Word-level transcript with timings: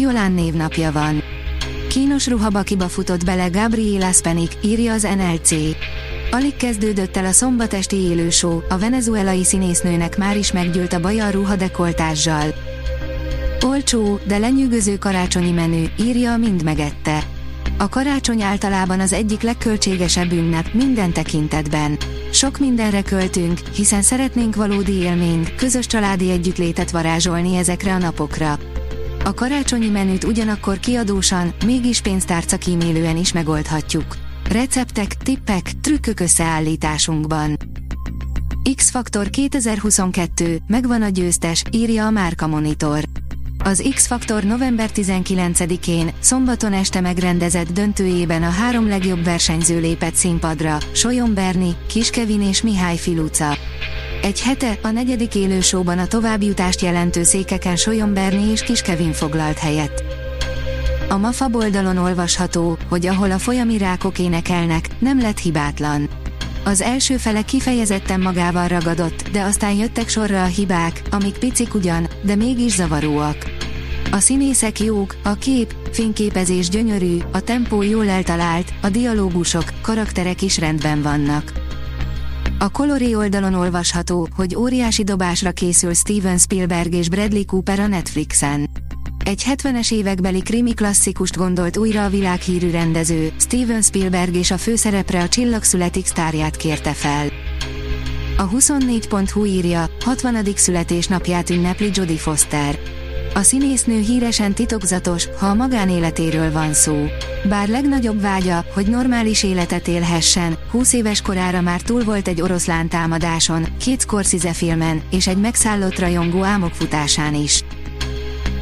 Jolán 0.00 0.32
névnapja 0.32 0.92
van. 0.92 1.22
Kínos 1.88 2.26
ruhabakiba 2.26 2.88
futott 2.88 3.24
bele 3.24 3.46
Gabriela 3.46 4.12
Spenik, 4.12 4.52
írja 4.62 4.92
az 4.92 5.02
NLC. 5.02 5.50
Alig 6.30 6.56
kezdődött 6.56 7.16
el 7.16 7.24
a 7.24 7.32
szombatesti 7.32 7.96
élősó, 7.96 8.62
a 8.68 8.78
venezuelai 8.78 9.44
színésznőnek 9.44 10.16
már 10.16 10.36
is 10.36 10.52
meggyűlt 10.52 10.92
a 10.92 11.00
baja 11.00 11.26
a 11.26 11.30
ruhadekoltással. 11.30 12.54
Olcsó, 13.60 14.18
de 14.26 14.38
lenyűgöző 14.38 14.98
karácsonyi 14.98 15.50
menü, 15.50 15.84
írja 16.00 16.32
a 16.32 16.36
Mind 16.36 16.62
megette. 16.62 17.22
A 17.78 17.88
karácsony 17.88 18.42
általában 18.42 19.00
az 19.00 19.12
egyik 19.12 19.42
legköltségesebb 19.42 20.32
ünnep 20.32 20.72
minden 20.72 21.12
tekintetben. 21.12 21.98
Sok 22.30 22.58
mindenre 22.58 23.02
költünk, 23.02 23.58
hiszen 23.74 24.02
szeretnénk 24.02 24.54
valódi 24.56 24.92
élményt, 24.92 25.54
közös 25.54 25.86
családi 25.86 26.30
együttlétet 26.30 26.90
varázsolni 26.90 27.56
ezekre 27.56 27.94
a 27.94 27.98
napokra. 27.98 28.58
A 29.24 29.34
karácsonyi 29.34 29.88
menüt 29.88 30.24
ugyanakkor 30.24 30.78
kiadósan, 30.78 31.54
mégis 31.64 32.00
pénztárca 32.00 32.56
kímélően 32.56 33.16
is 33.16 33.32
megoldhatjuk. 33.32 34.16
Receptek, 34.48 35.16
tippek, 35.16 35.72
trükkök 35.80 36.20
összeállításunkban. 36.20 37.56
X-Faktor 38.74 39.30
2022, 39.30 40.58
megvan 40.66 41.02
a 41.02 41.08
győztes, 41.08 41.62
írja 41.70 42.06
a 42.06 42.10
Márka 42.10 42.46
Monitor. 42.46 43.04
Az 43.64 43.90
X-Faktor 43.94 44.42
november 44.42 44.90
19-én, 44.94 46.10
szombaton 46.20 46.72
este 46.72 47.00
megrendezett 47.00 47.72
döntőjében 47.72 48.42
a 48.42 48.50
három 48.50 48.88
legjobb 48.88 49.24
versenyző 49.24 49.80
lépett 49.80 50.14
színpadra, 50.14 50.78
Solyon 50.92 51.34
Berni, 51.34 51.76
Kis 51.86 52.10
Kevin 52.10 52.42
és 52.42 52.62
Mihály 52.62 52.96
Filuca. 52.96 53.56
Egy 54.22 54.42
hete, 54.42 54.78
a 54.82 54.88
negyedik 54.88 55.34
élősóban 55.34 55.98
a 55.98 56.06
továbbjutást 56.06 56.80
jelentő 56.80 57.22
székeken 57.22 57.76
Solyon 57.76 58.14
Berni 58.14 58.50
és 58.50 58.62
Kis 58.62 58.82
Kevin 58.82 59.12
foglalt 59.12 59.58
helyet. 59.58 60.04
A 61.08 61.16
MAFA 61.16 61.48
oldalon 61.52 61.96
olvasható, 61.96 62.78
hogy 62.88 63.06
ahol 63.06 63.30
a 63.30 63.38
folyami 63.38 63.78
rákok 63.78 64.18
énekelnek, 64.18 64.88
nem 64.98 65.20
lett 65.20 65.38
hibátlan. 65.38 66.08
Az 66.64 66.80
első 66.80 67.16
fele 67.16 67.42
kifejezetten 67.42 68.20
magával 68.20 68.68
ragadott, 68.68 69.28
de 69.32 69.42
aztán 69.42 69.72
jöttek 69.72 70.08
sorra 70.08 70.42
a 70.42 70.46
hibák, 70.46 71.02
amik 71.10 71.38
picik 71.38 71.74
ugyan, 71.74 72.08
de 72.22 72.34
mégis 72.34 72.72
zavaróak. 72.72 73.36
A 74.10 74.18
színészek 74.18 74.80
jók, 74.80 75.16
a 75.22 75.34
kép, 75.34 75.74
fényképezés 75.92 76.68
gyönyörű, 76.68 77.18
a 77.32 77.40
tempó 77.40 77.82
jól 77.82 78.08
eltalált, 78.08 78.72
a 78.82 78.88
dialógusok, 78.88 79.64
karakterek 79.80 80.42
is 80.42 80.58
rendben 80.58 81.02
vannak. 81.02 81.61
A 82.62 82.70
Colori 82.70 83.14
oldalon 83.14 83.54
olvasható, 83.54 84.28
hogy 84.36 84.56
óriási 84.56 85.04
dobásra 85.04 85.50
készül 85.50 85.94
Steven 85.94 86.38
Spielberg 86.38 86.94
és 86.94 87.08
Bradley 87.08 87.44
Cooper 87.44 87.80
a 87.80 87.86
Netflixen. 87.86 88.70
Egy 89.24 89.44
70-es 89.48 89.92
évekbeli 89.92 90.42
krimi 90.42 90.74
klasszikust 90.74 91.36
gondolt 91.36 91.76
újra 91.76 92.04
a 92.04 92.08
világhírű 92.08 92.70
rendező, 92.70 93.32
Steven 93.38 93.82
Spielberg 93.82 94.34
és 94.34 94.50
a 94.50 94.56
főszerepre 94.56 95.22
a 95.22 95.28
Csillagszületik 95.28 96.06
sztárját 96.06 96.56
kérte 96.56 96.92
fel. 96.92 97.26
A 98.36 98.48
24.hu 98.48 99.44
írja, 99.44 99.90
60. 100.04 100.46
születésnapját 100.54 101.50
ünnepli 101.50 101.90
Jodie 101.94 102.16
Foster. 102.16 102.78
A 103.34 103.42
színésznő 103.42 104.00
híresen 104.00 104.54
titokzatos, 104.54 105.28
ha 105.38 105.46
a 105.46 105.54
magánéletéről 105.54 106.52
van 106.52 106.72
szó. 106.72 107.06
Bár 107.48 107.68
legnagyobb 107.68 108.20
vágya, 108.20 108.64
hogy 108.74 108.86
normális 108.86 109.42
életet 109.42 109.88
élhessen, 109.88 110.58
20 110.70 110.92
éves 110.92 111.22
korára 111.22 111.60
már 111.60 111.80
túl 111.80 112.04
volt 112.04 112.28
egy 112.28 112.40
oroszlán 112.40 112.88
támadáson, 112.88 113.66
két 113.80 114.00
Scorsese 114.00 114.52
filmen, 114.52 115.02
és 115.10 115.26
egy 115.26 115.36
megszállott 115.36 115.98
rajongó 115.98 116.44
álmokfutásán 116.44 117.34
is. 117.34 117.64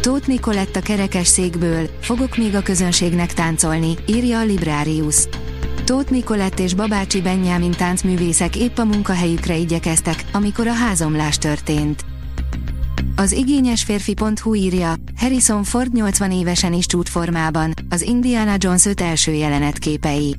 Tóth 0.00 0.28
Nikoletta 0.28 0.80
kerekes 0.80 1.26
székből, 1.26 1.88
fogok 2.00 2.36
még 2.36 2.54
a 2.54 2.62
közönségnek 2.62 3.32
táncolni, 3.32 3.94
írja 4.06 4.38
a 4.38 4.44
Librarius. 4.44 5.16
Tóth 5.84 6.10
Nikolett 6.10 6.58
és 6.58 6.74
Babácsi 6.74 7.20
Benyámin 7.20 7.70
táncművészek 7.70 8.56
épp 8.56 8.78
a 8.78 8.84
munkahelyükre 8.84 9.56
igyekeztek, 9.56 10.24
amikor 10.32 10.66
a 10.66 10.72
házomlás 10.72 11.38
történt. 11.38 12.04
Az 13.16 13.32
igényes 13.32 13.82
férfi.hu 13.82 14.54
írja, 14.54 14.94
Harrison 15.16 15.64
Ford 15.64 15.92
80 15.92 16.30
évesen 16.30 16.72
is 16.72 16.86
csúcsformában, 16.86 17.74
az 17.90 18.02
Indiana 18.02 18.54
Jones 18.58 18.84
5 18.84 19.00
első 19.00 19.32
jelenetképei. 19.32 20.36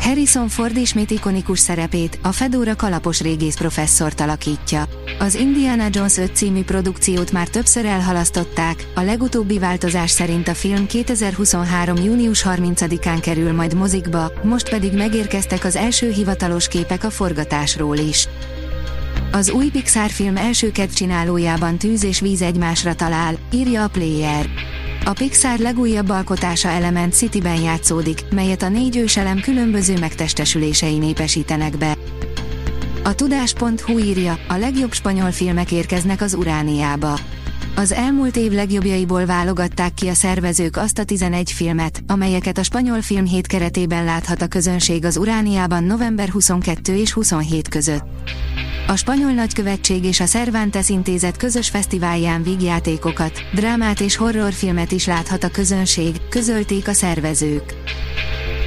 Harrison 0.00 0.48
Ford 0.48 0.76
ismét 0.76 1.10
ikonikus 1.10 1.58
szerepét, 1.58 2.18
a 2.22 2.32
Fedora 2.32 2.76
kalapos 2.76 3.20
régész 3.20 3.56
professzort 3.56 4.20
alakítja. 4.20 4.88
Az 5.18 5.34
Indiana 5.34 5.86
Jones 5.90 6.16
5 6.16 6.36
című 6.36 6.62
produkciót 6.62 7.32
már 7.32 7.48
többször 7.48 7.84
elhalasztották, 7.84 8.86
a 8.94 9.00
legutóbbi 9.00 9.58
változás 9.58 10.10
szerint 10.10 10.48
a 10.48 10.54
film 10.54 10.86
2023. 10.86 11.96
június 11.96 12.44
30-án 12.48 13.18
kerül 13.20 13.52
majd 13.52 13.74
mozikba, 13.74 14.32
most 14.42 14.70
pedig 14.70 14.92
megérkeztek 14.92 15.64
az 15.64 15.76
első 15.76 16.10
hivatalos 16.10 16.68
képek 16.68 17.04
a 17.04 17.10
forgatásról 17.10 17.96
is. 17.96 18.28
Az 19.32 19.50
új 19.50 19.68
Pixar 19.68 20.10
film 20.10 20.36
első 20.36 20.72
csinálójában 20.94 21.78
tűz 21.78 22.04
és 22.04 22.20
víz 22.20 22.42
egymásra 22.42 22.94
talál, 22.94 23.38
írja 23.52 23.82
a 23.84 23.88
Player. 23.88 24.46
A 25.04 25.12
Pixar 25.12 25.58
legújabb 25.58 26.08
alkotása 26.08 26.68
Element 26.68 27.14
Cityben 27.14 27.60
játszódik, 27.60 28.20
melyet 28.30 28.62
a 28.62 28.68
négy 28.68 28.96
őselem 28.96 29.40
különböző 29.40 29.98
megtestesülései 29.98 30.98
népesítenek 30.98 31.78
be. 31.78 31.96
A 33.04 33.14
tudás.hu 33.14 33.98
írja, 33.98 34.38
a 34.48 34.54
legjobb 34.54 34.92
spanyol 34.92 35.30
filmek 35.30 35.72
érkeznek 35.72 36.20
az 36.20 36.34
Urániába. 36.34 37.18
Az 37.76 37.92
elmúlt 37.92 38.36
év 38.36 38.52
legjobbjaiból 38.52 39.26
válogatták 39.26 39.94
ki 39.94 40.08
a 40.08 40.14
szervezők 40.14 40.76
azt 40.76 40.98
a 40.98 41.04
11 41.04 41.52
filmet, 41.52 42.02
amelyeket 42.06 42.58
a 42.58 42.62
spanyol 42.62 43.02
film 43.02 43.24
hét 43.24 43.46
keretében 43.46 44.04
láthat 44.04 44.42
a 44.42 44.46
közönség 44.46 45.04
az 45.04 45.16
Urániában 45.16 45.84
november 45.84 46.28
22 46.28 46.96
és 46.96 47.12
27 47.12 47.68
között. 47.68 48.04
A 48.90 48.96
spanyol 48.96 49.30
nagykövetség 49.30 50.04
és 50.04 50.20
a 50.20 50.24
Cervantes 50.24 50.88
intézet 50.88 51.36
közös 51.36 51.68
fesztiválján 51.68 52.42
vígjátékokat, 52.42 53.32
drámát 53.54 54.00
és 54.00 54.16
horrorfilmet 54.16 54.92
is 54.92 55.06
láthat 55.06 55.44
a 55.44 55.50
közönség, 55.50 56.16
közölték 56.28 56.88
a 56.88 56.92
szervezők. 56.92 57.74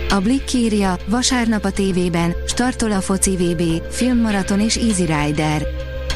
A 0.09 0.19
Blick 0.19 0.53
írja, 0.53 0.97
vasárnap 1.07 1.63
a 1.63 1.71
tévében, 1.71 2.35
startol 2.47 2.91
a 2.91 3.01
foci 3.01 3.35
VB, 3.35 3.91
filmmaraton 3.91 4.59
és 4.59 4.75
Easy 4.75 5.05
Rider. 5.05 5.67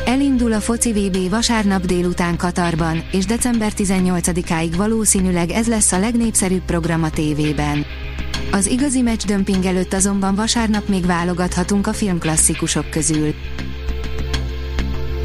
Elindul 0.05 0.53
a 0.53 0.59
foci 0.59 0.91
VB 0.93 1.29
vasárnap 1.29 1.85
délután 1.85 2.37
Katarban, 2.37 3.03
és 3.11 3.25
december 3.25 3.71
18-áig 3.77 4.73
valószínűleg 4.77 5.49
ez 5.49 5.67
lesz 5.67 5.91
a 5.91 5.99
legnépszerűbb 5.99 6.65
program 6.65 7.03
a 7.03 7.09
tévében. 7.09 7.85
Az 8.51 8.67
igazi 8.67 9.01
meccs 9.01 9.25
dömping 9.25 9.65
előtt 9.65 9.93
azonban 9.93 10.35
vasárnap 10.35 10.87
még 10.87 11.05
válogathatunk 11.05 11.87
a 11.87 11.93
filmklasszikusok 11.93 12.89
közül. 12.89 13.33